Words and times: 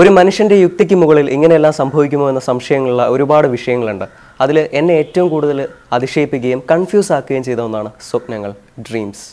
ഒരു 0.00 0.08
മനുഷ്യന്റെ 0.08 0.56
യുക്തിക്ക് 0.56 0.94
മുകളിൽ 0.94 1.30
ഇങ്ങനെയെല്ലാം 1.30 1.72
സംഭവിക്കുമോ 1.72 2.28
എന്ന 2.28 2.40
സംശയങ്ങളുള്ള 2.40 3.08
ഒരുപാട് 3.08 3.48
വിഷയങ്ങളുണ്ട്. 3.48 4.04
അതിൽ 4.40 4.68
എന്നെ 4.72 4.92
ഏറ്റവും 4.92 5.28
കൂടുതൽ 5.28 5.68
അതിശയിപ്പിക്കുകയും 5.92 6.62
കൺഫ്യൂസ് 6.70 7.12
ആക്കുകയും 7.12 7.44
ചെയ്ത 7.44 7.60
ഒന്നാണ് 7.60 7.90
സ്വപ്നങ്ങൾ 8.10 8.52
ഡ്രീംസ് 8.80 9.26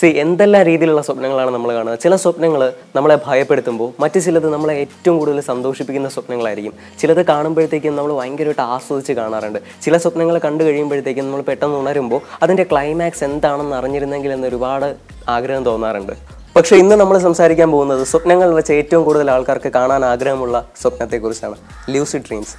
സി 0.00 0.08
എന്തെല്ലാം 0.22 0.62
രീതിയിലുള്ള 0.68 1.02
സ്വപ്നങ്ങളാണ് 1.06 1.50
നമ്മൾ 1.54 1.70
കാണുന്നത്? 1.76 1.98
ചില 2.04 2.14
സ്വപ്നങ്ങൾ 2.22 2.62
നമ്മളെ 2.96 3.16
ഭയപ്പെടുത്തുമ്പോൾ 3.26 3.88
മറ്റു 4.02 4.18
ചിലത് 4.26 4.46
നമ്മളെ 4.54 4.74
ഏറ്റവും 4.82 5.16
കൂടുതൽ 5.20 5.40
സന്തോഷിപ്പിക്കുന്ന 5.48 6.08
സ്വപ്നങ്ങളായിരിക്കും. 6.14 6.74
ചിലത് 7.00 7.22
കാണുമ്പോഴത്തേക്കും 7.30 7.96
നമ്മൾ 7.98 8.12
ഭയങ്കരമായിട്ട് 8.20 8.64
ആസ്വദിച്ച് 8.74 9.14
കാണാറുണ്ട്. 9.20 9.58
ചില 9.84 9.96
സ്വപ്നങ്ങൾ 10.04 10.38
കണ്ടു 10.46 10.64
കഴിയുമ്പോഴത്തേക്കും 10.64 11.26
നമ്മൾ 11.28 11.42
പെട്ടെന്ന് 11.50 11.78
ഉണരുമ്പോൾ 11.82 12.20
അതിന്റെ 12.42 12.66
ക്ലൈമാക്സ് 12.72 13.24
എന്താണെന്ന് 13.30 13.76
അറിഞ്ഞിരുന്നെങ്കിൽ 13.80 14.32
എന്ന് 14.36 14.48
ഒരുപാട് 14.52 14.88
ആഗ്രഹം 15.36 15.64
തോന്നാറുണ്ട്. 15.70 16.14
പക്ഷെ 16.56 16.76
ഇന്ന് 16.82 16.94
നമ്മൾ 17.00 17.16
സംസാരിക്കാൻ 17.18 17.68
പോകുന്നത് 17.70 18.04
സ്വപ്നങ്ങൾ 18.12 18.48
വെച്ച് 18.54 18.72
ഏറ്റവും 18.80 19.02
കൂടുതൽ 19.04 19.28
ആൾക്കാർക്ക് 19.30 19.70
കാണാൻ 19.78 20.04
ആഗ്രഹമുള്ള 20.04 20.56
സ്വപ്നത്തെക്കുറിച്ചാണ്. 20.82 21.56
ലൂസിഡ് 21.94 22.26
ഡ്രീംസ് 22.28 22.54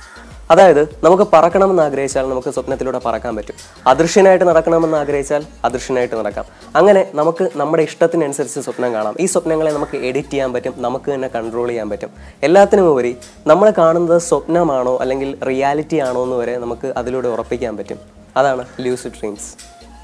അതായത് 0.52 0.82
നമുക്ക് 1.04 1.24
പറക്കണമെന്ന് 1.34 1.84
ആഗ്രഹിച്ചാൽ 1.84 2.30
നമുക്ക് 2.30 2.52
സ്വപ്നത്തിലൂടെ 2.54 3.02
പറക്കാൻ 3.06 3.36
പറ്റും. 3.36 3.56
അദൃശ്യനായിട്ട് 3.88 4.46
നടക്കണമെന്ന് 4.46 4.98
ആഗ്രഹിച്ചാൽ 4.98 5.44
അദൃശ്യനായിട്ട് 5.66 6.16
നടക്കാം. 6.16 6.46
അങ്ങനെ 6.76 7.08
നമുക്ക് 7.14 7.50
നമ്മുടെ 7.56 7.84
ഇഷ്ടത്തിനനുസരിച്ച് 7.84 8.60
സ്വപ്നം 8.60 8.94
കാണാം. 8.94 9.16
ഈ 9.20 9.26
സ്വപ്നങ്ങളെ 9.26 9.72
നമുക്ക് 9.72 9.98
എഡിറ്റ് 9.98 10.30
ചെയ്യാൻ 10.30 10.54
പറ്റും. 10.54 10.74
നമുക്ക് 10.78 11.14
തന്നെ 11.14 11.28
കൺട്രോൾ 11.28 11.68
ചെയ്യാൻ 11.68 11.90
പറ്റും. 11.90 12.10
എല്ലാത്തിനും 12.44 12.88
ഉപരി 12.90 13.18
നമ്മൾ 13.48 13.74
കാണുന്നത് 13.78 14.22
സ്വപ്നമാണോ 14.22 14.98
അല്ലെങ്കിൽ 14.98 15.44
റിയാലിറ്റി 15.44 15.98
ആണോ 15.98 16.24
എന്ന് 16.24 16.36
വരെ 16.36 16.58
നമുക്ക് 16.58 16.94
അതിലൂടെ 16.98 17.28
ഉറപ്പിക്കാൻ 17.28 17.78
പറ്റും. 17.78 18.00
അതാണ് 18.38 18.66
ലൂസിഡ് 18.80 19.12
ഡ്രീംസ് 19.20 19.54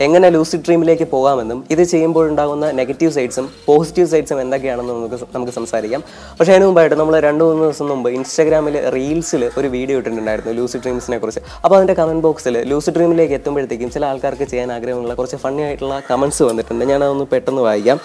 എങ്ങനെ 0.05 0.27
ലൂസിഡ് 0.29 0.63
ഡ്രീമിലേക്ക് 0.66 1.05
പോകാമെന്നും 1.13 1.59
ഇത് 1.73 1.81
ചെയ്യുമ്പോൾ 1.91 2.25
ഉണ്ടാകുന്ന 2.31 2.66
നെഗറ്റീവ് 2.80 3.11
സൈഡ്സും 3.11 3.45
പോസിറ്റീവ് 3.67 4.08
സൈഡ്സും 4.08 4.41
എന്തൊക്കെയാണെന്ന് 4.41 4.94
നമുക്ക് 4.94 5.17
നമുക്ക് 5.35 5.53
സംസാരിക്കാം. 5.58 6.02
പക്ഷേ 6.39 6.52
അതിന് 6.53 6.66
മുമ്പായിട്ട് 6.66 6.95
നമ്മൾ 6.95 7.16
രണ്ട് 7.27 7.44
മൂന്ന് 7.44 7.63
ദിവസം 7.63 7.88
മുമ്പ് 7.91 8.09
ഇൻസ്റ്റാഗ്രാമിൽ 8.17 8.75
റീൽസിൽ 8.95 9.44
ഒരു 9.59 9.67
വീഡിയോ 9.67 9.97
ഇട്ടിട്ടുണ്ടായിരുന്നു 9.97 10.53
ലൂസിഡ് 10.59 10.83
ഡ്രീംസിനെ 10.85 11.17
കുറിച്ച്. 11.23 11.41
അപ്പോൾ 11.63 11.75
അതിന്റെ 11.75 11.95
കമന്റ് 12.02 12.23
ബോക്സിൽ 12.27 12.57
ലൂസിഡ് 12.72 12.95
ഡ്രീമിലേക്ക് 12.97 13.33
എത്തുമ്പോഴത്തേക്കും 13.39 13.91
ചില 13.95 14.05
ആൾക്കാർക്ക് 14.11 14.47
ചെയ്യാൻ 14.52 14.72
ആഗ്രഹമുള്ള 14.72 15.16
കുറച്ച് 15.22 15.39
ഫണ്ണി 15.45 15.63
ആയിട്ടുള്ള 15.67 16.02
കമൻസ് 16.11 16.44
വന്നിട്ടുണ്ട്. 16.50 16.85
ഞാനതൊന്ന് 16.91 17.25
പെട്ടെന്ന് 17.33 17.63
വായിക്കാം. 17.69 18.00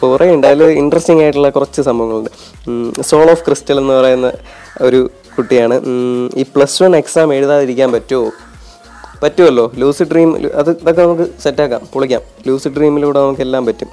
കുറേ 0.00 0.26
ഉണ്ട്. 0.34 0.46
അതിൽ 0.46 0.62
ഇൻട്രസ്റ്റിംഗ് 0.82 1.22
ആയിട്ടുള്ള 1.24 1.50
കുറച്ച് 1.58 1.82
സംഭവങ്ങളുണ്ട്. 1.82 2.30
സോൾ 3.10 3.26
ഓഫ് 3.34 3.44
ക്രിസ്റ്റൽ 3.46 3.78
എന്ന് 3.82 3.94
പറയുന്ന 3.98 4.30
ഒരു 4.86 5.02
കുട്ടിയാണ്. 5.36 5.76
ഈ 6.40 6.42
പ്ലസ് 6.54 6.82
വൺ 6.82 6.92
എക്സാം 6.96 7.34
എഴുതാതിരിക്കാൻ 7.34 7.88
പറ്റുമോ? 7.92 8.26
പറ്റുമല്ലോ? 9.24 9.72
ലൂസിഡ് 9.74 10.10
ഡ്രീം 10.12 10.30
അത് 10.54 10.70
ഇതൊക്കെ 10.70 11.02
നമുക്ക് 11.02 11.26
സെറ്റാക്കാം 11.42 11.80
പൊളിക്കാം. 11.92 12.20
ലൂസിഡ് 12.46 12.76
ഡ്രീമിലൂടെ 12.76 13.18
നമുക്ക് 13.20 13.40
എല്ലാം 13.40 13.66
പറ്റും. 13.66 13.88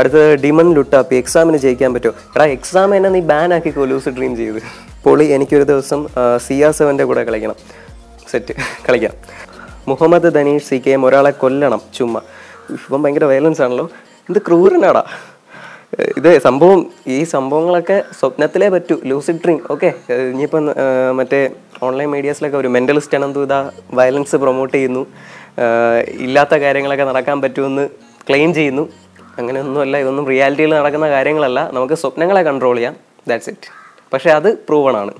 അടുത്തത് 0.00 0.34
ഡിമൺ 0.34 0.74
ലുട്ടാപ്പി 0.74 1.16
എക്സാമിന് 1.16 1.56
ജയിക്കാൻ 1.56 1.94
പറ്റുമോ? 1.94 2.14
എടാ 2.36 2.44
എക്സാം 2.44 2.94
എന്നെ 2.96 3.10
നീ 3.10 3.20
ബാൻ 3.20 3.54
ആക്കിക്കോ 3.54 3.84
ലൂസ് 3.84 4.08
ഡ്രീം 4.08 4.36
ചെയ്ത്. 4.36 4.60
പൊളി 5.04 5.24
എനിക്കൊരു 5.24 5.64
ദിവസം 5.64 6.08
സിയാ 6.46 6.70
സെവന്റെ 6.70 7.04
കൂടെ 7.04 7.24
കളിക്കണം. 7.24 7.54
സെറ്റ് 8.30 8.54
കളിക്കാം. 8.88 9.14
Muhammad 9.88 10.34
Dhaneesh 10.34 10.64
C 10.64 10.82
K 10.86 10.90
M 10.90 11.04
ഒരാളെ 11.04 11.30
കൊല്ലണം 11.30 11.80
ചുമ്മാ. 11.98 12.20
ഇപ്പം 12.70 13.02
ഭയങ്കര 13.02 13.24
വയലൻസ് 13.24 13.62
ആണല്ലോ. 13.62 13.90
എന്ത് 14.28 14.38
ക്രൂരനാടാ. 14.46 15.04
ഇത് 16.18 16.30
സംഭവം 16.46 16.80
ഈ 17.14 17.16
സംഭവങ്ങളൊക്കെ 17.32 17.96
സ്വപ്നത്തിലേ 18.18 18.68
പറ്റൂ. 18.74 18.96
ലൂസിഡ് 19.10 19.40
ഡ്രീം 19.44 19.58
ഓക്കെ 19.74 19.88
ഇനിയിപ്പം 20.32 20.64
മറ്റേ 21.18 21.40
ഓൺലൈൻ 21.86 22.08
മീഡിയാസിലൊക്കെ 22.14 22.58
ഒരു 22.62 22.68
മെന്റലിസ്റ്റ് 22.76 23.16
ഇതാ 23.46 23.58
വയലൻസ് 23.98 24.36
പ്രൊമോട്ട് 24.44 24.74
ചെയ്യുന്നു. 24.76 25.02
ഇല്ലാത്ത 26.26 26.54
കാര്യങ്ങളൊക്കെ 26.64 27.06
നടക്കാൻ 27.10 27.38
പറ്റുമെന്ന് 27.44 27.84
ക്ലെയിം 28.28 28.50
ചെയ്യുന്നു. 28.58 28.84
അങ്ങനെയൊന്നുമല്ല 29.38 29.96
ഇതൊന്നും 30.04 30.26
റിയാലിറ്റിയിൽ 30.32 30.72
നടക്കുന്ന 30.78 31.08
കാര്യങ്ങളല്ല. 31.16 31.60
നമുക്ക് 31.76 31.94
സ്വപ്നങ്ങളെ 32.02 32.42
കൺട്രോൾ 32.48 32.76
ചെയ്യാം. 32.76 32.96
ദാറ്റ്സ് 33.28 33.50
ഇറ്റ് 33.54 33.70
പക്ഷേ 34.12 34.30
അത് 34.38 34.50
പ്രൂവണാണ് 34.68 35.14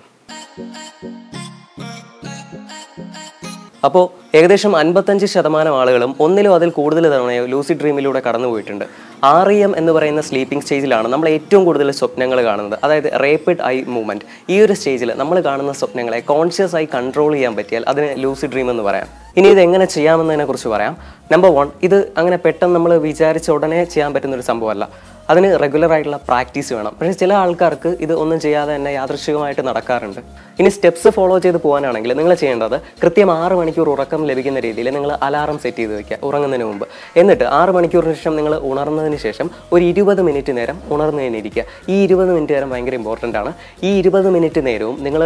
അപ്പോൾ 3.86 4.04
ഏകദേശം 4.38 4.72
അൻപത്തഞ്ച് 4.76 5.26
ശതമാനം 5.32 5.74
ആളുകളും 5.80 6.12
ഒന്നിലും 6.24 6.52
അതിൽ 6.54 6.70
കൂടുതൽ 6.78 7.04
തവണയോ 7.12 7.46
ലൂസി 7.52 7.74
ഡ്രീമിലൂടെ 7.80 8.20
കടന്നുപോയിട്ടുണ്ട് 8.26 8.84
ആർ 9.24 9.48
ഇ 9.52 9.58
എം 9.66 9.72
എന്ന് 9.80 9.92
പറയുന്ന 9.92 10.20
സ്ലീപ്പിംഗ് 10.20 10.64
സ്റ്റേജിലാണ് 10.64 11.08
നമ്മൾ 11.08 11.28
ഏറ്റവും 11.28 11.62
കൂടുതൽ 11.64 11.90
സ്വപ്നങ്ങൾ 11.90 12.38
കാണുന്നത്. 12.48 12.76
അതായത് 12.84 13.08
റേപ്പിഡ് 13.24 13.62
ഐ 13.72 13.76
മൂവ്മെന്റ് 13.96 14.24
ഈ 14.50 14.60
ഒരു 14.60 14.72
സ്റ്റേജിൽ 14.72 15.12
നമ്മൾ 15.22 15.40
കാണുന്ന 15.48 15.72
സ്വപ്നങ്ങളെ 15.72 16.20
കോൺഷ്യസ് 16.32 16.76
ആയി 16.76 16.88
കൺട്രോൾ 16.96 17.32
ചെയ്യാൻ 17.34 17.54
പറ്റിയാൽ 17.56 17.84
അതിന് 17.92 18.08
ലൂസി 18.24 18.46
ഡ്രീം 18.46 18.70
എന്ന് 18.70 18.82
പറയാം. 18.88 19.08
ഇനി 19.36 19.48
ഇത് 19.54 19.60
എങ്ങനെ 19.60 19.84
ചെയ്യാമെന്നതിനെ 19.96 20.44
കുറിച്ച് 20.44 20.68
പറയാം. 20.68 20.96
നമ്പർ 21.32 21.50
വൺ 21.58 21.70
ഇത് 21.82 21.98
അങ്ങനെ 22.16 22.36
പെട്ടെന്ന് 22.46 22.74
നമ്മൾ 22.74 22.94
വിചാരിച്ച 23.08 23.50
ഉടനെ 23.50 23.84
ചെയ്യാൻ 23.84 24.12
പറ്റുന്ന 24.14 24.36
ഒരു 24.40 24.46
സംഭവമല്ല. 24.50 24.84
അതിന് 25.32 25.48
റെഗുലർ 25.62 25.92
ആയിട്ടുള്ള 25.94 26.18
പ്രാക്ടീസ് 26.28 26.70
വേണം. 26.76 26.92
പക്ഷേ 26.98 27.14
ചില 27.22 27.32
ആൾക്കാർക്ക് 27.42 27.90
ഇത് 28.04 28.12
ഒന്നും 28.22 28.38
ചെയ്യാതെ 28.44 28.72
തന്നെ 28.76 28.90
യാദൃശികമായിട്ട് 28.98 29.62
നടക്കാറുണ്ട്. 29.68 30.20
ഇനി 30.60 30.70
സ്റ്റെപ്സ് 30.76 31.08
ഫോളോ 31.16 31.36
ചെയ്ത് 31.44 31.58
പോകാനാണെങ്കിൽ 31.64 32.12
നിങ്ങൾ 32.20 32.32
ചെയ്യേണ്ടത് 32.42 32.76
കൃത്യം 33.02 33.30
ആറ് 33.40 33.56
മണിക്കൂർ 33.60 33.88
ഉറക്കം 33.94 34.22
ലഭിക്കുന്ന 34.30 34.60
രീതിയിൽ 34.66 34.88
നിങ്ങൾ 34.96 35.12
അലാറം 35.26 35.58
സെറ്റ് 35.64 35.80
ചെയ്ത് 35.82 35.94
വെക്കുക 35.98 36.18
ഉറങ്ങുന്നതിന് 36.28 36.66
മുമ്പ്. 36.70 36.86
എന്നിട്ട് 37.22 37.46
ആറ് 37.60 37.74
മണിക്കൂറിന് 37.78 38.14
ശേഷം 38.18 38.36
നിങ്ങൾ 38.38 38.54
ഉണർന്നതിന് 38.70 39.20
ശേഷം 39.26 39.48
ഒരു 39.72 39.84
ഇരുപത് 39.90 40.22
മിനിറ്റ് 40.28 40.54
നേരം 40.58 40.78
ഉണർന്നു 40.96 41.22
കഴിഞ്ഞിരിക്കുക 41.22 41.64
ഈ 41.94 41.98
ഇരുപത് 42.06 42.32
മിനിറ്റ് 42.36 42.56
നേരം 42.56 42.70
ഭയങ്കര 42.74 42.96
ഇമ്പോർട്ടന്റ് 43.02 43.38
ആണ്. 43.42 43.52
ഈ 43.88 43.92
ഇരുപത് 44.02 44.30
മിനിറ്റ് 44.36 44.62
നേരവും 44.70 44.96
നിങ്ങൾ 45.08 45.24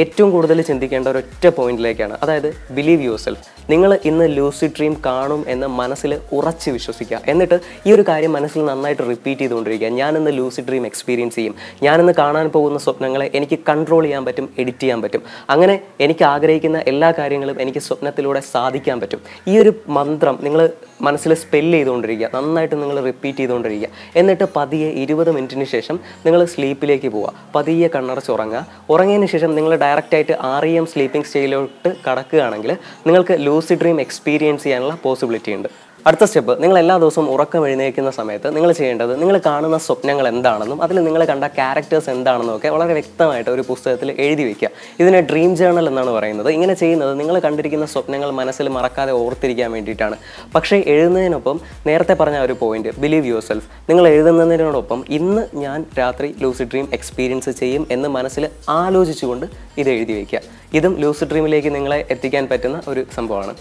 ഏറ്റവും 0.00 0.30
കൂടുതൽ 0.34 0.58
ചിന്തിക്കേണ്ട 0.70 1.06
ഒരൊറ്റ 1.12 1.44
പോയിന്റിലേക്കാണ് 1.58 2.14
അതായത് 2.24 2.50
ബിലീവ് 2.78 3.04
യുവർ 3.08 3.20
സെൽഫ് 3.24 3.46
നിങ്ങൾ 3.70 3.98
ഇന്ന് 4.04 4.36
ലൂസി 4.36 4.66
ഡ്രീം 4.66 4.96
കാണും 5.06 5.44
എന്ന് 5.48 5.66
മനസ്സിൽ 5.66 6.20
ഉറച്ച് 6.32 6.70
വിശ്വസിക്കുക. 6.70 7.20
എന്നിട്ട് 7.26 7.60
ഈ 7.86 7.92
ഒരു 7.92 8.04
കാര്യം 8.08 8.32
മനസ്സിൽ 8.32 8.64
നന്നായിട്ട് 8.64 9.02
റിപ്പീറ്റ് 9.02 9.40
ചെയ്തുകൊണ്ടിരിക്കുക. 9.40 9.88
ഞാനിന്ന് 9.88 10.30
ലൂസി 10.38 10.60
ഡ്രീം 10.60 10.86
എക്സ്പീരിയൻസ് 10.86 11.36
ചെയ്യും. 11.36 11.54
ഞാനിന്ന് 11.82 12.12
കാണാൻ 12.18 12.48
പോകുന്ന 12.48 12.78
സ്വപ്നങ്ങളെ 12.78 13.30
എനിക്ക് 13.34 13.58
കൺട്രോൾ 13.68 14.02
ചെയ്യാൻ 14.02 14.24
പറ്റും 14.24 14.48
എഡിറ്റ് 14.58 14.78
ചെയ്യാൻ 14.78 15.02
പറ്റും. 15.02 15.22
അങ്ങനെ 15.50 15.80
എനിക്ക് 16.00 16.24
ആഗ്രഹിക്കുന്ന 16.24 16.84
എല്ലാ 16.86 17.10
കാര്യങ്ങളും 17.18 17.62
എനിക്ക് 17.62 17.78
സ്വപ്നത്തിലൂടെ 17.78 18.40
സാധിക്കാൻ 18.40 19.00
പറ്റും. 19.00 19.20
ഈ 19.48 19.58
ഒരു 19.58 19.72
മന്ത്രം 19.88 20.38
നിങ്ങൾ 20.42 20.70
മനസ്സിൽ 21.00 21.34
സ്പെല്ല് 21.34 21.78
ചെയ്തുകൊണ്ടിരിക്കുക. 21.78 22.30
നന്നായിട്ട് 22.34 22.82
നിങ്ങൾ 22.82 23.00
റിപ്പീറ്റ് 23.00 23.38
ചെയ്തുകൊണ്ടിരിക്കുക. 23.38 23.88
എന്നിട്ട് 24.16 24.44
പതിയെ 24.56 24.90
ഇരുപത് 24.90 25.30
മിനിറ്റിന് 25.30 25.64
ശേഷം 25.64 26.00
നിങ്ങൾ 26.26 26.44
സ്ലീപ്പിലേക്ക് 26.44 27.08
പോവുക. 27.08 27.32
പതിയെ 27.54 27.88
കണ്ണടച്ച് 27.94 28.30
ഉറങ്ങുക. 28.30 28.66
ഉറങ്ങിയതിന് 28.90 29.26
ശേഷം 29.26 29.54
നിങ്ങൾ 29.54 29.76
ഡയറക്റ്റായിട്ട് 29.76 30.32
ആർ 30.40 30.66
ഇ 30.66 30.72
എം 30.76 30.86
സ്ലീപ്പിംഗ് 30.86 31.26
സ്റ്റേയിലോട്ട് 31.26 31.88
കടക്കുകയാണെങ്കിൽ 32.10 32.76
നിങ്ങൾക്ക് 33.06 33.32
ലൂസി 33.58 33.74
ഡ്രീം 33.82 33.98
എക്സ്പീരിയൻസ് 34.04 34.62
ചെയ്യാനുള്ള 34.64 34.94
പോസിബിലിറ്റി 35.04 35.52
ഉണ്ട്. 35.58 35.68
അടുത്ത 36.06 36.24
സ്റ്റെപ്പ് 36.28 36.52
നിങ്ങൾ 36.62 36.76
എല്ലാ 36.80 36.94
ദിവസവും 37.02 37.26
ഉറക്കം 37.32 37.62
എഴുന്നേൽക്കുന്ന 37.68 38.10
സമയത്ത് 38.18 38.48
നിങ്ങൾ 38.56 38.70
ചെയ്യേണ്ടത് 38.78 39.10
നിങ്ങൾ 39.22 39.36
കാണുന്ന 39.46 39.78
സ്വപ്നങ്ങൾ 39.86 40.26
എന്താണെന്നും 40.30 40.78
അതിൽ 40.84 40.96
നിങ്ങൾ 41.06 41.22
കണ്ട 41.30 41.44
ക്യാരക്ടേഴ്സ് 41.58 42.10
എന്താണെന്നും 42.14 42.54
ഒക്കെ 42.56 42.68
വളരെ 42.74 42.92
വ്യക്തമായിട്ട് 42.98 43.50
ഒരു 43.54 43.62
പുസ്തകത്തിൽ 43.70 44.08
എഴുതി 44.26 44.44
വെക്കുക. 44.48 44.68
ഇതിനെ 45.02 45.20
ഡ്രീം 45.30 45.50
ജേണൽ 45.60 45.86
എന്നാണ് 45.90 46.12
പറയുന്നത്. 46.18 46.50
ഇങ്ങനെ 46.56 46.74
ചെയ്യുന്നത് 46.82 47.12
നിങ്ങൾ 47.20 47.38
കണ്ടിരിക്കുന്ന 47.46 47.88
സ്വപ്നങ്ങൾ 47.94 48.30
മനസ്സിൽ 48.40 48.68
മറക്കാതെ 48.76 49.12
ഓർത്തിരിക്കാൻ 49.22 49.72
വേണ്ടിയിട്ടാണ്. 49.76 50.18
പക്ഷേ 50.54 50.78
എഴുതുന്നതിനൊപ്പം 50.94 51.58
നേരത്തെ 51.88 52.16
പറഞ്ഞ 52.22 52.38
ഒരു 52.46 52.56
പോയിന്റ് 52.62 52.92
ബിലീവ് 53.04 53.28
യുവർ 53.32 53.44
സെൽഫ് 53.50 53.68
നിങ്ങൾ 53.90 54.06
എഴുതുന്നതിനോടൊപ്പം 54.14 55.02
ഇന്ന് 55.18 55.44
ഞാൻ 55.64 55.78
രാത്രി 56.00 56.30
ലൂസിഡ് 56.44 56.70
ഡ്രീം 56.74 56.88
എക്സ്പീരിയൻസ് 56.98 57.54
ചെയ്യും 57.60 57.86
എന്ന് 57.96 58.10
മനസ്സിൽ 58.18 58.46
ആലോചിച്ചുകൊണ്ട് 58.80 59.46
ഇത് 59.82 59.90
എഴുതി 59.96 60.12
വയ്ക്കുക 60.18 60.42
ഇതും 60.78 60.94
ലൂസിഡ് 61.04 61.30
ഡ്രീമിലേക്ക് 61.34 61.72
നിങ്ങളെ 61.78 62.00
എത്തിക്കാൻ 62.16 62.44
പറ്റുന്ന 62.50 62.80
ഒരു 62.88 63.04
സംഭവമാണ്. 63.14 63.54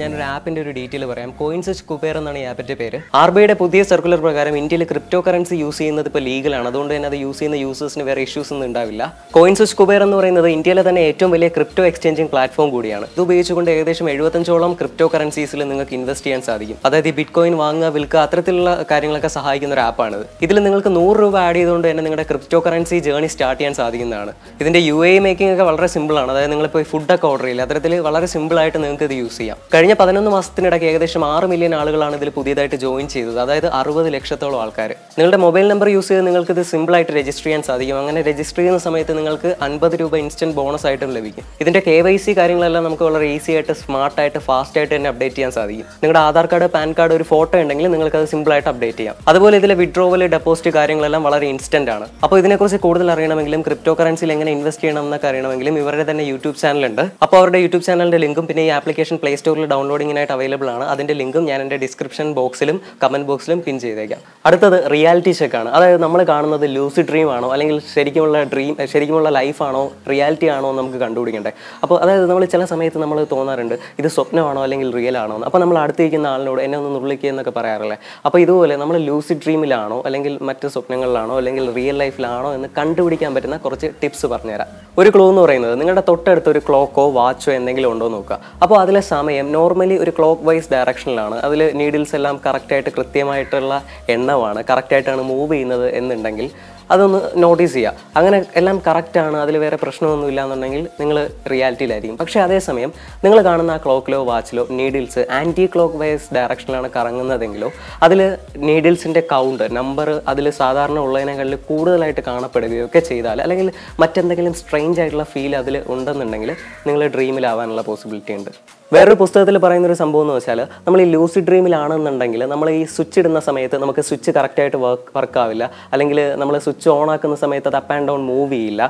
ഞാനൊരു 0.00 0.24
ആപ്പിന്റെ 0.32 0.60
ഒരു 0.62 0.72
ഡീറ്റെയിൽ 0.76 1.04
പറയാം. 1.10 1.30
കോയിൻസ് 1.38 1.82
കുബേർ 1.90 2.14
എന്നാണ് 2.20 2.38
ഈ 2.40 2.44
ആപ്പിന്റെ 2.48 2.74
പേര്. 2.80 2.98
ആർ 3.20 3.30
ബിയുടെ 3.34 3.54
പുതിയ 3.60 3.80
സർക്കുലർ 3.90 4.18
പ്രകാരം 4.24 4.54
ഇന്ത്യയിൽ 4.60 4.82
ക്രിപ്റ്റോ 4.90 5.18
കറൻസി 5.26 5.54
യൂസ് 5.62 5.78
ചെയ്യുന്നത് 5.80 6.08
ഇപ്പോൾ 6.10 6.22
ലീഗലാണ് 6.28 6.66
അതുകൊണ്ട് 6.70 6.92
തന്നെ 6.94 7.08
അത് 7.10 7.16
യൂസ് 7.22 7.38
ചെയ്യുന്ന 7.38 7.58
യൂസേഴ്സിന് 7.62 8.04
വേറെ 8.08 8.22
ഇഷ്യൂസ് 8.26 8.50
ഒന്നും 8.54 8.66
ഉണ്ടാവില്ല. 8.68 9.02
കോയിൻസ് 9.36 9.76
കുബേർ 9.78 10.02
എന്ന് 10.06 10.16
പറയുന്നത് 10.16 10.48
ഇന്ത്യയിലെ 10.56 10.82
തന്നെ 10.88 11.02
ഏറ്റവും 11.10 11.30
വലിയ 11.36 11.48
ക്രിപ്റ്റോ 11.56 11.84
എക്സ്ചേഞ്ചിങ് 11.90 12.30
പ്ലാറ്റ്ഫോം 12.32 12.68
കൂടിയാണ്. 12.74 13.06
ഇത് 13.14 13.20
ഉപയോഗിച്ചുകൊണ്ട് 13.24 13.70
ഏകദേശം 13.74 14.10
എഴുപത്തഞ്ചോളം 14.14 14.74
ക്രിപ്റ്റോ 14.80 15.08
കറൻസീസിൽ 15.14 15.62
നിങ്ങൾക്ക് 15.70 15.94
ഇൻവെസ്റ്റ് 15.98 16.26
ചെയ്യാൻ 16.26 16.42
സാധിക്കും. 16.48 16.78
അതായത് 16.88 17.08
ഈ 17.08 17.14
ബിറ്റ് 17.20 17.34
കോയിൻ 17.38 17.56
വാങ്ങുക 17.62 17.90
വിൽക്കുക 17.96 18.20
അത്തരത്തിലുള്ള 18.26 18.70
കാര്യങ്ങളൊക്കെ 18.90 19.30
സഹായിക്കുന്ന 19.38 19.76
ഒരു 19.78 19.84
ആപ്പാണിത് 19.88 20.26
ഇതിൽ 20.48 20.62
നിങ്ങൾക്ക് 20.66 20.92
നൂറ് 20.98 21.16
രൂപ 21.24 21.36
ആഡ് 21.46 21.58
ചെയ്തുകൊണ്ട് 21.60 21.88
തന്നെ 21.90 22.04
നിങ്ങളുടെ 22.08 22.26
ക്രിപ്റ്റോ 22.32 22.60
കറൻസി 22.68 22.98
ജേണി 23.08 23.30
സ്റ്റാർട്ട് 23.36 23.60
ചെയ്യാൻ 23.62 23.76
സാധിക്കുന്നതാണ്. 23.80 24.34
ഇതിന്റെ 24.60 24.82
യു 24.90 25.00
എ 25.06 25.14
മേക്കിംഗ് 25.28 25.52
ഒക്കെ 25.56 25.66
വളരെ 25.70 25.90
സിമ്പിൾ 25.96 26.18
ആണ്. 26.24 26.30
അതായത് 26.36 26.52
നിങ്ങൾ 26.54 26.68
ഇപ്പോൾ 26.70 26.86
ഫുഡൊക്കെ 26.92 27.28
ഓർഡർ 27.32 27.44
ചെയ്യില്ല 27.48 27.68
അത്തരത്തിൽ 27.68 27.94
വളരെ 28.10 28.26
സിമ്പിൾ 28.36 28.58
ആയിട്ട് 28.64 28.78
നിങ്ങൾക്ക് 28.84 29.08
ഇത് 29.10 29.16
യൂസ് 29.22 29.38
ചെയ്യാം. 29.38 29.58
കഴിഞ്ഞ 29.86 29.98
പതിനൊന്ന് 29.98 30.30
മാസത്തിനിടയ്ക്ക് 30.34 30.86
ഏകദേശം 30.90 31.22
ആറ് 31.32 31.46
മില്യൺ 31.50 31.72
ആളുകളാണ് 31.80 32.14
ഇതിൽ 32.18 32.28
പുതിയതായിട്ട് 32.36 32.78
ജോയിൻ 32.84 33.06
ചെയ്തത്. 33.12 33.36
അതായത് 33.42 33.66
അറുപത് 33.80 34.08
ലക്ഷത്തോളം 34.14 34.56
ആൾക്കാർ 34.62 34.90
നിങ്ങളുടെ 35.18 35.38
മൊബൈൽ 35.44 35.66
നമ്പർ 35.72 35.88
യൂസ് 35.92 36.08
ചെയ്ത് 36.10 36.24
നിങ്ങൾക്ക് 36.28 36.52
ഇത് 36.54 36.60
സിമ്പിളായിട്ട് 36.70 37.12
രജിസ്റ്റർ 37.18 37.46
ചെയ്യാൻ 37.46 37.62
സാധിക്കും. 37.68 37.98
അങ്ങനെ 38.02 38.20
രജിസ്റ്റർ 38.28 38.60
ചെയ്യുന്ന 38.60 38.80
സമയത്ത് 38.86 39.12
നിങ്ങൾക്ക് 39.18 39.50
അൻപത് 39.66 39.94
രൂപ 40.00 40.16
ഇൻസ്റ്റന്റ് 40.22 40.54
ബോണസ് 40.58 40.86
ആയിട്ടും 40.90 41.10
ലഭിക്കും. 41.18 41.44
ഇതിന്റെ 41.64 41.82
കെ 41.88 41.94
വൈ 42.06 42.14
സി 42.24 42.32
കാര്യങ്ങളെല്ലാം 42.38 42.82
നമുക്ക് 42.88 43.04
വളരെ 43.08 43.28
ഈസി 43.34 43.52
ആയിട്ട് 43.56 43.76
സ്മാർട്ട് 43.82 44.18
ആയിട്ട് 44.24 44.42
ഫാസ്റ്റ് 44.48 44.80
ആയിട്ട് 44.80 44.92
തന്നെ 44.94 45.10
അപ്ഡേറ്റ് 45.12 45.36
ചെയ്യാൻ 45.36 45.52
സാധിക്കും. 45.58 45.86
നിങ്ങളുടെ 46.02 46.20
ആധാർ 46.24 46.48
കാർഡ് 46.54 46.68
പാൻ 46.74 46.88
കാർഡ് 47.00 47.14
ഒരു 47.18 47.26
ഫോട്ടോ 47.30 47.54
ഉണ്ടെങ്കിൽ 47.62 47.88
നിങ്ങൾക്ക് 47.94 48.18
അത് 48.22 48.26
സിമ്പിൾ 48.32 48.54
ആയിട്ട് 48.56 48.68
അപ്ഡേറ്റ് 48.72 48.98
ചെയ്യാം. 49.02 49.14
അതുപോലെ 49.32 49.54
ഇതിലെ 49.62 49.76
വിഡ്രോവൽ 49.82 50.26
ഡെപ്പോസിറ്റ് 50.34 50.72
കാര്യങ്ങളെല്ലാം 50.78 51.24
വളരെ 51.28 51.48
ഇൻസ്റ്റന്റ് 51.52 51.92
ആണ്. 51.96 52.08
അപ്പോൾ 52.24 52.36
ഇതിനെക്കുറിച്ച് 52.42 52.82
കൂടുതൽ 52.88 53.14
അറിയണമെങ്കിലും 53.16 53.64
ക്രിപ്റ്റോ 53.68 53.94
കറൻസിയിൽ 54.02 54.34
എങ്ങനെ 54.36 54.52
ഇൻവെസ്റ്റ് 54.58 54.86
ചെയ്യണം 54.86 55.06
എന്നൊക്കെ 55.10 55.30
അറിയണമെങ്കിലും 55.32 55.78
ഇവരുടെ 55.84 56.06
തന്നെ 56.10 56.26
യൂട്യൂബ് 56.32 56.58
ചാനലുണ്ട് 56.64 57.04
അപ്പോൾ 57.26 57.38
അവരുടെ 57.42 57.62
യൂട്യൂബ് 57.66 57.86
ചാനലിന്റെ 57.90 58.22
ലിങ്കും 58.26 58.46
പിന്നെ 58.50 58.64
ഈ 58.68 58.72
ആപ്ലിക്കേഷൻ 58.80 59.16
പ്ലേ 59.24 59.34
സ്റ്റോറിൽ 59.42 59.64
ഡൗൺലോഡിങ്ങിനായിട്ട് 59.76 60.34
അവൈലബിൾ 60.36 60.70
ആണ്. 60.76 60.84
അതിന്റെ 60.94 61.14
ലിങ്കും 61.20 61.46
ഞാൻ 61.50 61.60
എന്റെ 61.66 61.76
ഡിസ്ക്രിപ്ഷൻ 61.84 62.26
ബോക്സിലും 62.40 62.78
കമന്റ് 63.04 63.28
ബോക്സിലും 63.32 63.60
പിൻ 63.66 63.78
ചെയ്തേക്കാം. 63.86 64.20
അടുത്തത് 64.46 64.78
റിയാലിറ്റി 64.92 65.34
ചെക്ക് 65.40 65.56
ആണ്. 65.62 65.70
അതായത് 65.76 66.00
നമ്മൾ 66.02 66.22
കാണുന്നത് 66.32 66.66
ലൂസി 66.76 67.02
ഡ്രീം 67.10 67.28
ആണോ 67.36 67.48
അല്ലെങ്കിൽ 67.54 67.78
ശരിക്കുമുള്ള 67.94 68.42
ഡ്രീം 68.42 68.72
ശരിക്കുമുള്ള 68.92 69.30
ലൈഫാണോ 69.38 69.84
റിയാലിറ്റി 70.10 70.46
ആണോ 70.56 70.68
എന്ന് 70.70 70.82
നമുക്ക് 70.82 71.00
കണ്ടുപിടിക്കണ്ടേ. 71.04 71.52
അപ്പോൾ 71.82 71.96
അതായത് 72.00 72.26
നമ്മൾ 72.30 72.44
ചില 72.54 72.64
സമയത്ത് 72.72 72.98
നമ്മൾ 73.02 73.26
തോന്നാറുണ്ട് 73.32 73.74
ഇത് 73.98 74.08
സ്വപ്നമാണോ 74.08 74.62
അല്ലെങ്കിൽ 74.62 74.88
റിയൽ 74.98 75.16
ആണോ 75.18 75.36
അപ്പോൾ 75.46 75.58
നമ്മൾ 75.58 75.78
അടുത്തിരിക്കുന്ന 75.78 76.26
ആളിനോട് 76.26 76.60
എന്നെ 76.66 76.78
ഒന്ന് 76.78 76.90
നുള്ളിക്കുക 76.94 77.28
എന്നൊക്കെ 77.28 77.52
പറയാറില്ലേ. 77.56 77.96
അപ്പോൾ 78.26 78.38
ഇതുപോലെ 78.38 78.76
നമ്മൾ 78.82 78.96
ലൂസി 79.08 79.34
ഡ്രീമിലാണോ 79.34 80.02
അല്ലെങ്കിൽ 80.06 80.38
മറ്റ് 80.48 80.68
സ്വപ്നങ്ങളിലാണോ 80.74 81.36
അല്ലെങ്കിൽ 81.40 81.64
റിയൽ 81.78 81.96
ലൈഫിലാണോ 82.02 82.50
എന്ന് 82.52 82.68
കണ്ടുപിടിക്കാൻ 82.78 83.34
പറ്റുന്ന 83.34 83.56
കുറച്ച് 83.56 83.88
ടിപ്സ് 84.02 84.26
പറഞ്ഞുതരാം. 84.26 84.68
ഒരു 84.98 85.10
ക്ലൂ 85.14 85.28
എന്ന് 85.30 85.42
പറയുന്നത് 85.42 85.74
നിങ്ങളുടെ 85.80 86.02
തൊട്ടടുത്ത് 86.08 86.50
ഒരു 86.50 86.62
ക്ലോക്കോ 86.68 87.10
വാച്ചോ 87.10 87.52
എന്തെങ്കിലും 87.52 87.92
ഉണ്ടോ 87.92 88.08
നോക്കുക. 88.08 88.38
അപ്പോൾ 88.62 88.78
അതിലെ 88.84 89.00
സമയം 89.00 89.52
നോർമലി 89.66 89.96
ഒരു 90.04 90.12
ക്ലോക്ക് 90.16 90.44
വൈസ് 90.48 90.70
ഡയറക്ഷനിലാണ് 90.72 91.36
അതിൽ 91.46 91.60
നീഡിൽസ് 91.80 92.16
എല്ലാം 92.18 92.36
കറക്റ്റായിട്ട് 92.46 92.90
കൃത്യമായിട്ടുള്ള 92.96 93.74
എണ്ണമാണ് 94.14 94.62
കറക്റ്റായിട്ടാണ് 94.70 95.22
മൂവ് 95.30 95.52
ചെയ്യുന്നത് 95.52 95.86
എന്നുണ്ടെങ്കിൽ 96.00 96.48
അതൊന്ന് 96.94 97.20
നോട്ടീസ് 97.42 97.74
ചെയ്യുക 97.74 98.18
അങ്ങനെ 98.18 98.38
എല്ലാം 98.58 98.76
കറക്റ്റാണ് 98.86 99.36
അതിൽ 99.44 99.54
വേറെ 99.62 99.78
പ്രശ്നമൊന്നുമില്ല 99.84 100.40
എന്നുണ്ടെങ്കിൽ 100.44 100.82
നിങ്ങൾ 101.00 101.16
റിയാലിറ്റിയിലായിരിക്കും 101.52 102.18
പക്ഷേ 102.20 102.38
അതേസമയം 102.44 102.90
നിങ്ങൾ 103.24 103.38
കാണുന്ന 103.48 103.72
ആ 103.76 103.80
ക്ലോക്കിലോ 103.84 104.20
വാച്ചിലോ 104.28 104.64
നീഡിൽസ് 104.80 105.24
ആന്റി 105.38 105.66
ക്ലോക്ക് 105.74 105.98
വൈസ് 106.02 106.28
ഡയറക്ഷനിലാണ് 106.36 106.90
കറങ്ങുന്നതെങ്കിലോ 106.96 107.70
അതിൽ 108.02 108.22
നീഡിൽസിന്റെ 108.68 109.24
കൗണ്ട് 109.32 109.66
നമ്പർ 109.80 110.10
അതിൽ 110.34 110.48
സാധാരണ 110.60 110.98
ഉള്ളതിനേക്കാളിൽ 111.08 111.58
കൂടുതലായിട്ട് 111.68 112.24
കാണപ്പെടുകയോ 112.30 112.86
ഒക്കെ 112.88 113.02
ചെയ്താൽ 113.10 113.40
അല്ലെങ്കിൽ 113.40 113.70
മറ്റെന്തെങ്കിലും 114.04 114.56
സ്ട്രെയിഞ്ച് 114.62 115.00
ആയിട്ടുള്ള 115.00 115.28
ഫീൽ 115.34 115.54
അതിൽ 115.56 115.76
ഉണ്ടെന്നുണ്ടെങ്കിൽ 115.88 116.52
നിങ്ങൾ 116.86 117.02
ഡ്രീമിലാവാനുള്ള 117.16 117.82
പോസിബിലിറ്റി 117.82 118.34
ഉണ്ട്. 118.38 118.52
വേറൊരു 118.94 119.14
പുസ്തകത്തിൽ 119.20 119.56
പറയുന്ന 119.62 119.86
ഒരു 119.88 119.94
സംഭവം 120.00 120.24
എന്ന് 120.24 120.34
വെച്ചാൽ 120.36 120.60
നമ്മൾ 120.86 120.98
ഈ 121.04 121.06
ലൂസി 121.12 121.40
ഡ്രീമിലാണെന്നുണ്ടെങ്കിൽ 121.46 122.42
നമ്മൾ 122.52 122.66
ഈ 122.76 122.82
സ്വിച്ച് 122.92 123.18
ഇടുന്ന 123.20 123.40
സമയത്ത് 123.46 123.76
നമുക്ക് 123.82 124.02
സ്വിച്ച് 124.08 124.30
കറക്റ്റായിട്ട് 124.36 124.78
വർക്ക് 124.84 125.10
വർക്ക് 125.16 125.38
ആവില്ല. 125.42 125.64
അല്ലെങ്കിൽ 125.94 126.18
നമ്മൾ 126.40 126.54
സ്വിച്ച് 126.66 126.88
ഓൺ 126.94 127.08
ആക്കുന്ന 127.14 127.36
സമയത്ത് 127.42 127.68
അത് 127.70 127.78
അപ്പ് 127.80 127.92
ആൻഡ് 127.94 128.08
ഡൗൺ 128.10 128.20
മൂവ് 128.30 128.52
ചെയ്യില്ല. 128.52 128.82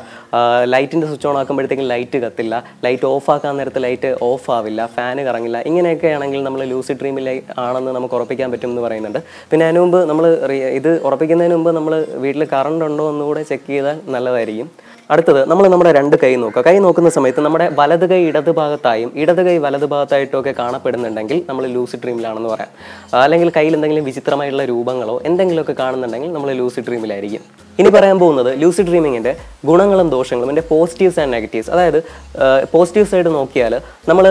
ലൈറ്റിന്റെ 0.74 1.06
സ്വിച്ച് 1.10 1.28
ഓൺ 1.30 1.36
ആക്കുമ്പോഴത്തേക്കും 1.42 1.88
ലൈറ്റ് 1.94 2.20
കത്തില്ല. 2.24 2.54
ലൈറ്റ് 2.86 3.06
ഓഫ് 3.12 3.30
ആക്കാൻ 3.34 3.56
നേരത്തെ 3.60 3.82
ലൈറ്റ് 3.86 4.10
ഓഫ് 4.30 4.48
ആവില്ല. 4.56 4.86
ഫാന് 4.96 5.24
കറങ്ങില്ല. 5.28 5.60
ഇങ്ങനെയൊക്കെ 5.70 6.10
ആണെങ്കിൽ 6.18 6.42
നമ്മൾ 6.48 6.62
ലൂസി 6.72 6.96
ഡ്രീമിൽ 7.02 7.28
ആണെന്ന് 7.66 7.94
നമുക്ക് 7.98 8.16
ഉറപ്പിക്കാൻ 8.18 8.50
പറ്റും 8.54 8.72
എന്ന് 8.74 8.84
പറയുന്നുണ്ട്. 8.86 9.20
പിന്നെ 9.52 9.66
അതിന് 9.68 9.82
മുമ്പ് 9.84 10.00
നമ്മൾ 10.10 10.26
ഇത് 10.80 10.90
ഉറപ്പിക്കുന്നതിന് 11.10 11.56
മുമ്പ് 11.58 11.72
നമ്മൾ 11.78 11.94
വീട്ടിൽ 12.26 12.44
കറണ്ട് 12.56 12.84
ഉണ്ടോ 12.90 13.06
എന്നുകൂടെ 13.14 13.44
ചെക്ക് 13.52 13.70
ചെയ്താൽ 13.74 13.98
നല്ലതായിരിക്കും. 14.16 14.70
അടുത്തത് 15.10 15.40
നമ്മൾ 15.50 15.64
നമ്മുടെ 15.72 15.90
രണ്ട് 15.96 16.16
കൈ 16.22 16.30
നോക്കുക. 16.42 16.62
കൈ 16.68 16.76
നോക്കുന്ന 16.84 17.10
സമയത്ത് 17.16 17.40
നമ്മുടെ 17.46 17.66
വലത് 17.80 18.06
കൈ 18.12 18.20
ഇടത് 18.30 18.50
ഭാഗത്തായും 18.60 19.10
ഇടത് 19.22 19.42
കൈ 19.46 19.56
വലത് 19.66 19.86
ഭാഗത്തായിട്ടും 19.92 20.38
ഒക്കെ 20.40 20.52
കാണപ്പെടുന്നുണ്ടെങ്കിൽ 20.62 21.38
നമ്മൾ 21.48 21.66
ലൂസി 21.76 21.98
ഡ്രീമിലാണെന്ന് 22.04 22.50
പറയാം. 22.54 22.72
അല്ലെങ്കിൽ 23.24 23.50
കയ്യിൽ 23.58 23.76
എന്തെങ്കിലും 23.78 24.04
വിചിത്രമായിട്ടുള്ള 24.10 24.66
രൂപങ്ങളോ 24.72 25.16
എന്തെങ്കിലുമൊക്കെ 25.30 25.76
കാണുന്നുണ്ടെങ്കിൽ 25.82 26.32
നമ്മൾ 26.32 26.50
ലൂസി 26.62 26.80
ഡ്രീമിലായിരിക്കും 26.88 27.44
ഇനി 27.80 27.90
പറയാൻ 27.96 28.16
പോകുന്നത് 28.22 28.48
ലൂസി 28.60 28.82
ഡ്രീമിങ്ങിന്റെ 28.88 29.32
ഗുണങ്ങളും 29.68 30.08
ദോഷങ്ങളും 30.14 30.50
എന്റെ 30.52 30.62
പോസിറ്റീവ്സ് 30.70 31.18
ആൻഡ് 31.22 31.32
നെഗറ്റീവ്സ് 31.36 31.70
അതായത് 31.74 31.98
പോസിറ്റീവ് 32.74 33.06
സൈഡ് 33.10 33.30
നോക്കിയാൽ 33.36 33.74
നമ്മൾ 34.10 34.24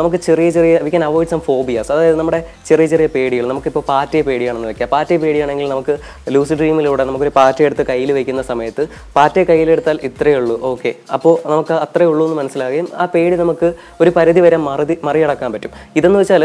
നമുക്ക് 0.00 0.18
ചെറിയ 0.26 0.48
ചെറിയ 0.56 0.74
we 0.86 0.90
can 0.94 1.04
avoid 1.08 1.30
some 1.32 1.40
phobias 1.46 1.90
അതായത് 1.94 2.16
നമ്മുടെ 2.20 2.40
ചെറിയ 2.68 2.86
ചെറിയ 2.92 3.06
പേടികൾ 3.14 3.44
നമുക്കിപ്പോൾ 3.52 3.84
പാറ്റയെ 3.90 4.22
പേടിയാണെന്ന് 4.28 4.68
വെക്കാം. 4.70 4.88
പാറ്റയെ 4.94 5.18
പേടിയാണെങ്കിൽ 5.24 5.68
നമുക്ക് 5.74 5.94
ലൂസി 6.34 6.56
ഡ്രീമിലൂടെ 6.60 7.04
നമുക്കൊരു 7.08 7.32
പാറ്റ 7.38 7.62
എടുത്ത് 7.68 7.86
കയ്യിൽ 7.90 8.12
വയ്ക്കുന്ന 8.18 8.44
സമയത്ത് 8.50 8.84
പാറ്റയെ 9.16 9.44
കയ്യിലെടുത്താൽ 9.50 9.98
ഇത്രയേ 10.10 10.36
ഉള്ളൂ. 10.42 10.56
ഓക്കെ 10.72 10.92
അപ്പോൾ 11.16 11.34
നമുക്ക് 11.52 11.74
അത്രയേ 11.86 12.10
ഉള്ളൂ 12.12 12.26
എന്ന് 12.28 12.38
മനസ്സിലാകുകയും 12.42 12.88
ആ 13.02 13.06
പേടി 13.14 13.38
നമുക്ക് 13.44 13.70
ഒരു 14.04 14.12
പരിധി 14.18 14.42
വരെ 14.46 14.60
മറുതി 14.68 14.96
മറികടക്കാൻ 15.08 15.50
പറ്റും. 15.56 15.72
ഇതെന്ന് 16.00 16.20
വെച്ചാൽ 16.22 16.44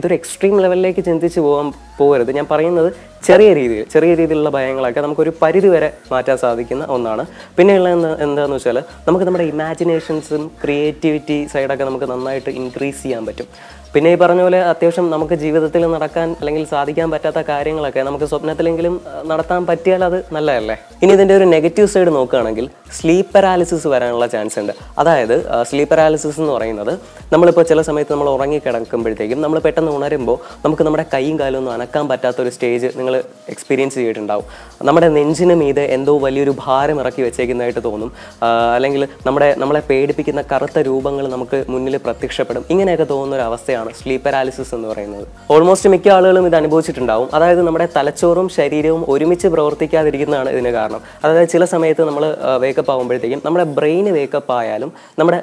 ഇതൊരു 0.00 0.16
എക്സ്ട്രീം 0.20 0.56
ലെവലിലേക്ക് 0.66 1.04
ചിന്തിച്ച് 1.10 1.40
പോകാൻ 1.46 1.68
പോകരുത്. 2.00 2.32
ഞാൻ 2.40 2.48
പറയുന്നത് 2.54 2.90
ചെറിയ 3.26 3.48
രീതിയിൽ 3.58 3.86
ചെറിയ 3.92 4.10
രീതിയിലുള്ള 4.18 4.50
ഭയങ്ങളൊക്കെ 4.56 5.00
നമുക്കൊരു 5.06 5.32
പരിധി 5.40 5.67
വരെ 5.74 5.88
മാറ്റാൻ 6.12 6.38
സാധിക്കുന്ന 6.44 6.84
ഒന്നാണ്. 6.96 7.24
പിന്നെയുള്ള 7.56 7.88
എന്താ 7.94 8.10
എന്താണെന്ന് 8.26 8.56
വെച്ചാൽ 8.56 8.78
നമുക്ക് 9.08 9.24
നമ്മുടെ 9.24 9.44
ഇമാജിനേഷൻസും 9.44 10.44
ക്രിയേറ്റിവിറ്റി 10.64 11.38
സൈഡൊക്കെ 11.52 11.84
നമുക്ക് 11.84 12.08
നന്നായിട്ട് 12.12 12.50
ഇൻക്രീസ് 12.60 13.02
ചെയ്യാൻ 13.02 13.26
പറ്റും. 13.26 13.48
പിന്നെ 13.94 14.08
ഈ 14.14 14.16
പറഞ്ഞ 14.22 14.40
പോലെ 14.44 14.58
അത്യാവശ്യം 14.70 15.06
നമുക്ക് 15.12 15.34
ജീവിതത്തിൽ 15.42 15.82
നടക്കാൻ 15.92 16.28
അല്ലെങ്കിൽ 16.40 16.64
സാധിക്കാൻ 16.72 17.08
പറ്റാത്ത 17.12 17.40
കാര്യങ്ങളൊക്കെ 17.50 18.00
നമുക്ക് 18.08 18.26
സ്വപ്നത്തിലെങ്കിലും 18.30 18.94
നടത്താൻ 19.30 19.62
പറ്റിയാൽ 19.70 20.02
അത് 20.08 20.16
നല്ലതല്ലേ? 20.36 20.76
ഇനി 21.02 21.12
ഇതിന്റെ 21.16 21.34
ഒരു 21.38 21.46
നെഗറ്റീവ് 21.54 21.88
സൈഡ് 21.92 22.10
നോക്കുകയാണെങ്കിൽ 22.16 22.66
സ്ലീപ്പ് 22.96 23.32
പാരാലിസിസ് 23.34 23.88
വരാനുള്ള 23.92 24.26
ചാൻസ് 24.34 24.58
ഉണ്ട്. 24.62 24.72
അതായത് 25.00 25.34
സ്ലീപ്പ് 25.70 25.90
പാരാലിസിസ് 25.92 26.38
എന്ന് 26.42 26.52
പറയുന്നത് 26.56 26.92
നമ്മളിപ്പോൾ 27.32 27.64
ചില 27.70 27.80
സമയത്ത് 27.88 28.12
നമ്മൾ 28.14 28.28
ഉറങ്ങിക്കിടക്കുമ്പോഴത്തേക്കും 28.34 29.40
നമ്മൾ 29.44 29.58
പെട്ടെന്ന് 29.66 29.92
ഉണരുമ്പോൾ 29.96 30.36
നമുക്ക് 30.66 30.84
നമ്മുടെ 30.88 31.06
കൈയും 31.14 31.38
കാലും 31.40 31.58
ഒന്നും 31.60 31.72
അനക്കാൻ 31.76 32.04
പറ്റാത്ത 32.12 32.38
ഒരു 32.44 32.52
സ്റ്റേജ് 32.56 32.90
നിങ്ങൾ 32.98 33.16
എക്സ്പീരിയൻസ് 33.54 33.96
ചെയ്തിട്ടുണ്ടാവും. 34.00 34.46
നമ്മുടെ 34.90 35.08
നെഞ്ചിന് 35.16 35.56
മീതെ 35.62 35.86
എന്തോ 35.96 36.14
വലിയൊരു 36.26 36.54
ഭാരം 36.64 37.00
ഇറക്കി 37.04 37.22
വെച്ചേക്കുന്നതായിട്ട് 37.26 37.82
തോന്നും. 37.88 38.12
അല്ലെങ്കിൽ 38.76 39.02
നമ്മുടെ 39.28 39.50
നമ്മളെ 39.64 39.82
പേടിപ്പിക്കുന്ന 39.90 40.44
കറുത്ത 40.54 40.78
രൂപങ്ങൾ 40.90 41.26
നമുക്ക് 41.36 41.60
മുന്നിൽ 41.74 41.96
പ്രത്യക്ഷപ്പെടും. 42.06 42.64
ഇങ്ങനെയൊക്കെ 42.74 43.08
തോന്നുന്ന 43.14 43.36
ഒരു 43.38 43.46
അവസ്ഥയാണ് 43.80 44.02
സ്ലീപ്പ് 44.02 44.24
പാരാലിസിസ് 44.24 44.74
എന്ന് 44.74 44.88
പറയുന്നത്. 44.88 45.26
ഓൾമോസ്റ്റ് 45.50 45.90
മിക്ക 45.90 46.08
ആളുകളും 46.08 46.46
ഇത് 46.46 46.56
അനുഭവിച്ചിട്ടുണ്ടാവും. 46.56 47.28
അതായത് 47.34 47.62
നമ്മുടെ 47.66 47.88
തലച്ചോറും 47.96 48.48
ശരീരവും 48.48 49.04
ഒരുമിച്ച് 49.08 49.48
പ്രവർത്തിക്കാതിരിക്കുന്നതാണ് 49.54 50.50
ഇതിന് 50.50 50.70
കാരണം. 50.78 51.00
അതായത് 51.24 51.48
ചില 51.48 51.64
സമയത്ത് 51.64 52.02
നമ്മൾ 52.08 52.24
വേക്കപ്പ് 52.64 52.92
ആകുമ്പോഴത്തേക്കും 52.92 53.42
നമ്മുടെ 53.44 53.64
ബ്രെയിൻ 53.78 54.12
വേക്കപ്പ് 54.18 54.52
ആയാലും 54.52 54.92
നമ്മുടെ 55.18 55.38